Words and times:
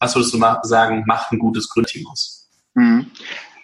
Was 0.00 0.14
würdest 0.14 0.34
du 0.34 0.40
sagen, 0.62 1.04
macht 1.06 1.32
ein 1.32 1.38
gutes 1.38 1.68
Gründteam 1.68 2.06
aus? 2.06 2.48
Mhm. 2.74 3.10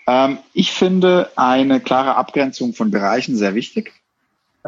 Ähm, 0.07 0.39
ich 0.53 0.73
finde 0.73 1.31
eine 1.37 1.81
klare 1.81 2.17
Abgrenzung 2.17 2.75
von 2.75 2.91
Bereichen 2.91 3.37
sehr 3.37 3.55
wichtig, 3.55 3.93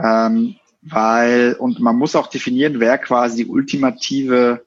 ähm, 0.02 0.56
weil, 0.82 1.56
und 1.58 1.80
man 1.80 1.96
muss 1.96 2.14
auch 2.16 2.29
definieren, 2.29 2.80
wer 2.80 2.98
quasi 2.98 3.44
die 3.44 3.50
ultimative, 3.50 4.64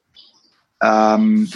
ähm, 0.82 1.50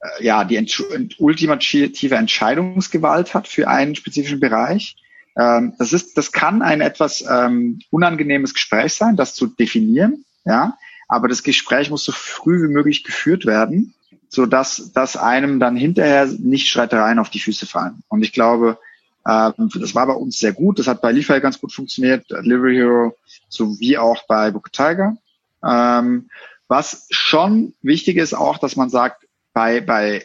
äh, 0.00 0.24
ja, 0.24 0.44
die 0.44 0.56
ent 0.56 1.16
ultimative 1.18 2.14
Entscheidungsgewalt 2.16 3.34
hat 3.34 3.46
für 3.46 3.68
einen 3.68 3.94
spezifischen 3.94 4.40
Bereich. 4.40 4.96
Ähm, 5.38 5.74
das 5.78 5.92
ist, 5.92 6.16
das 6.16 6.32
kann 6.32 6.62
ein 6.62 6.80
etwas 6.80 7.24
ähm, 7.28 7.80
unangenehmes 7.90 8.54
Gespräch 8.54 8.94
sein, 8.94 9.16
das 9.16 9.34
zu 9.34 9.46
definieren, 9.46 10.24
ja. 10.44 10.76
Aber 11.08 11.28
das 11.28 11.44
Gespräch 11.44 11.88
muss 11.88 12.04
so 12.04 12.10
früh 12.10 12.64
wie 12.64 12.72
möglich 12.72 13.04
geführt 13.04 13.46
werden, 13.46 13.94
so 14.28 14.46
dass, 14.46 14.92
dass 14.92 15.16
einem 15.16 15.60
dann 15.60 15.76
hinterher 15.76 16.26
nicht 16.26 16.68
Streitereien 16.68 17.18
auf 17.18 17.30
die 17.30 17.40
Füße 17.40 17.66
fallen. 17.66 18.02
Und 18.08 18.22
ich 18.22 18.32
glaube, 18.32 18.78
ähm, 19.26 19.70
das 19.74 19.94
war 19.94 20.06
bei 20.06 20.14
uns 20.14 20.38
sehr 20.38 20.52
gut. 20.52 20.78
Das 20.78 20.86
hat 20.86 21.02
bei 21.02 21.12
Leafy 21.12 21.40
ganz 21.40 21.60
gut 21.60 21.72
funktioniert, 21.72 22.30
Delivery 22.30 22.76
Hero, 22.76 23.16
sowie 23.48 23.98
auch 23.98 24.24
bei 24.28 24.50
Book 24.50 24.72
Tiger. 24.72 25.16
Ähm, 25.64 26.28
was 26.68 27.06
schon 27.10 27.74
wichtig 27.82 28.16
ist 28.16 28.34
auch, 28.34 28.58
dass 28.58 28.76
man 28.76 28.90
sagt, 28.90 29.26
bei, 29.52 29.80
bei 29.80 30.24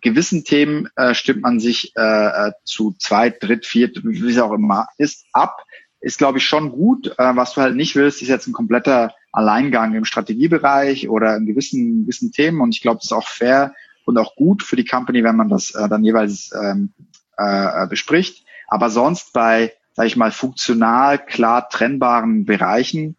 gewissen 0.00 0.44
Themen 0.44 0.88
äh, 0.96 1.14
stimmt 1.14 1.42
man 1.42 1.60
sich 1.60 1.92
äh, 1.96 2.48
äh 2.48 2.52
zu 2.64 2.94
zweit, 2.98 3.42
dritt, 3.42 3.66
viert, 3.66 4.00
wie 4.02 4.30
es 4.30 4.38
auch 4.38 4.52
immer 4.52 4.86
ist, 4.98 5.26
ab. 5.32 5.64
Ist, 6.00 6.18
glaube 6.18 6.38
ich, 6.38 6.44
schon 6.44 6.72
gut. 6.72 7.08
Äh, 7.18 7.36
was 7.36 7.54
du 7.54 7.60
halt 7.60 7.76
nicht 7.76 7.94
willst, 7.94 8.22
ist 8.22 8.28
jetzt 8.28 8.48
ein 8.48 8.52
kompletter 8.52 9.14
Alleingang 9.32 9.94
im 9.94 10.04
Strategiebereich 10.04 11.08
oder 11.08 11.36
in 11.36 11.46
gewissen, 11.46 12.02
gewissen 12.02 12.32
Themen. 12.32 12.60
Und 12.60 12.74
ich 12.74 12.82
glaube, 12.82 12.98
das 12.98 13.06
ist 13.06 13.12
auch 13.12 13.28
fair 13.28 13.74
und 14.04 14.18
auch 14.18 14.36
gut 14.36 14.62
für 14.62 14.76
die 14.76 14.84
Company, 14.84 15.24
wenn 15.24 15.36
man 15.36 15.48
das 15.48 15.74
äh, 15.74 15.88
dann 15.88 16.04
jeweils 16.04 16.50
ähm, 16.52 16.92
äh, 17.36 17.86
bespricht. 17.86 18.44
Aber 18.68 18.90
sonst 18.90 19.32
bei, 19.32 19.72
sage 19.94 20.08
ich 20.08 20.16
mal, 20.16 20.32
funktional 20.32 21.24
klar 21.24 21.68
trennbaren 21.68 22.44
Bereichen, 22.44 23.16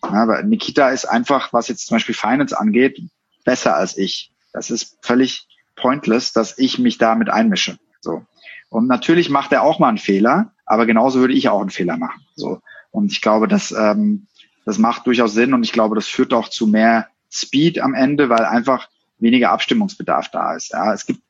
aber 0.00 0.42
Nikita 0.42 0.90
ist 0.90 1.06
einfach, 1.06 1.52
was 1.52 1.68
jetzt 1.68 1.86
zum 1.86 1.96
Beispiel 1.96 2.14
Finance 2.14 2.58
angeht, 2.58 3.02
besser 3.44 3.76
als 3.76 3.96
ich. 3.96 4.32
Das 4.52 4.70
ist 4.70 4.98
völlig 5.02 5.48
pointless, 5.76 6.32
dass 6.32 6.58
ich 6.58 6.78
mich 6.78 6.98
damit 6.98 7.30
einmische. 7.30 7.78
So. 8.00 8.24
Und 8.68 8.86
natürlich 8.86 9.30
macht 9.30 9.52
er 9.52 9.62
auch 9.62 9.78
mal 9.78 9.88
einen 9.88 9.98
Fehler, 9.98 10.52
aber 10.66 10.86
genauso 10.86 11.20
würde 11.20 11.34
ich 11.34 11.48
auch 11.48 11.60
einen 11.60 11.70
Fehler 11.70 11.96
machen. 11.96 12.24
So. 12.34 12.60
Und 12.90 13.12
ich 13.12 13.20
glaube, 13.20 13.48
dass 13.48 13.72
ähm, 13.72 14.26
das 14.68 14.76
macht 14.76 15.06
durchaus 15.06 15.32
Sinn 15.32 15.54
und 15.54 15.62
ich 15.62 15.72
glaube, 15.72 15.94
das 15.94 16.06
führt 16.06 16.34
auch 16.34 16.50
zu 16.50 16.66
mehr 16.66 17.08
Speed 17.32 17.80
am 17.80 17.94
Ende, 17.94 18.28
weil 18.28 18.44
einfach 18.44 18.90
weniger 19.18 19.50
Abstimmungsbedarf 19.50 20.30
da 20.30 20.54
ist. 20.54 20.72
Ja, 20.72 20.92
es 20.92 21.06
gibt, 21.06 21.22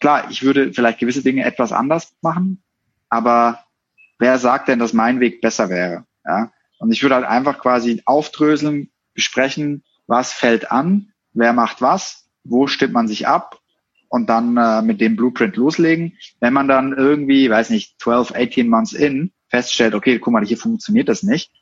klar, 0.00 0.28
ich 0.28 0.42
würde 0.42 0.72
vielleicht 0.72 0.98
gewisse 0.98 1.22
Dinge 1.22 1.44
etwas 1.44 1.70
anders 1.70 2.16
machen, 2.20 2.64
aber 3.08 3.60
wer 4.18 4.40
sagt 4.40 4.66
denn, 4.66 4.80
dass 4.80 4.92
mein 4.92 5.20
Weg 5.20 5.40
besser 5.40 5.68
wäre? 5.68 6.04
Ja, 6.26 6.50
und 6.78 6.90
ich 6.90 7.00
würde 7.04 7.14
halt 7.14 7.26
einfach 7.26 7.60
quasi 7.60 8.02
aufdröseln, 8.06 8.90
besprechen, 9.14 9.84
was 10.08 10.32
fällt 10.32 10.72
an, 10.72 11.12
wer 11.32 11.52
macht 11.52 11.80
was, 11.80 12.28
wo 12.42 12.66
stimmt 12.66 12.92
man 12.92 13.06
sich 13.06 13.28
ab 13.28 13.60
und 14.08 14.28
dann 14.28 14.56
äh, 14.56 14.82
mit 14.82 15.00
dem 15.00 15.14
Blueprint 15.14 15.54
loslegen. 15.54 16.18
Wenn 16.40 16.52
man 16.52 16.66
dann 16.66 16.92
irgendwie, 16.92 17.48
weiß 17.48 17.70
nicht, 17.70 18.00
12, 18.00 18.32
18 18.34 18.68
months 18.68 18.94
in 18.94 19.30
feststellt, 19.46 19.94
okay, 19.94 20.18
guck 20.18 20.32
mal, 20.32 20.44
hier 20.44 20.58
funktioniert 20.58 21.08
das 21.08 21.22
nicht, 21.22 21.52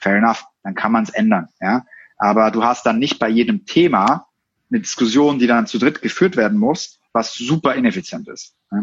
fair 0.00 0.16
enough, 0.16 0.44
dann 0.62 0.74
kann 0.74 0.92
man 0.92 1.04
es 1.04 1.10
ändern. 1.10 1.48
Ja? 1.60 1.84
Aber 2.18 2.50
du 2.50 2.64
hast 2.64 2.84
dann 2.86 2.98
nicht 2.98 3.18
bei 3.18 3.28
jedem 3.28 3.66
Thema 3.66 4.26
eine 4.70 4.80
Diskussion, 4.80 5.38
die 5.38 5.46
dann 5.46 5.66
zu 5.66 5.78
dritt 5.78 6.02
geführt 6.02 6.36
werden 6.36 6.58
muss, 6.58 6.98
was 7.12 7.34
super 7.34 7.74
ineffizient 7.74 8.28
ist. 8.28 8.54
Ja? 8.70 8.82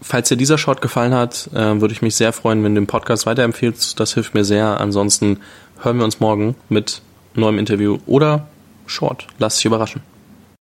Falls 0.00 0.28
dir 0.28 0.36
dieser 0.36 0.58
Short 0.58 0.80
gefallen 0.80 1.14
hat, 1.14 1.48
äh, 1.54 1.80
würde 1.80 1.94
ich 1.94 2.02
mich 2.02 2.16
sehr 2.16 2.32
freuen, 2.32 2.64
wenn 2.64 2.74
du 2.74 2.80
den 2.80 2.88
Podcast 2.88 3.24
weiterempfehlst. 3.24 4.00
Das 4.00 4.14
hilft 4.14 4.34
mir 4.34 4.44
sehr. 4.44 4.80
Ansonsten 4.80 5.38
hören 5.80 5.98
wir 5.98 6.04
uns 6.04 6.18
morgen 6.18 6.56
mit 6.68 7.02
neuem 7.34 7.58
Interview 7.58 7.98
oder 8.06 8.48
Short. 8.86 9.28
Lass 9.38 9.56
dich 9.56 9.64
überraschen. 9.64 10.02